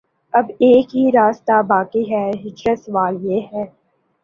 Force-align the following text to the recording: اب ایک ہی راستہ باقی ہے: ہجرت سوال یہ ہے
اب 0.33 0.45
ایک 0.59 0.95
ہی 0.95 1.11
راستہ 1.11 1.61
باقی 1.67 2.03
ہے: 2.11 2.25
ہجرت 2.43 2.79
سوال 2.79 3.15
یہ 3.25 3.41
ہے 3.53 3.65